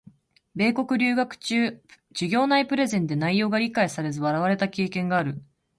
[0.55, 1.79] 米国留学中、
[2.15, 5.43] 授業内プレゼンで内容が理解されず笑われた経験がある。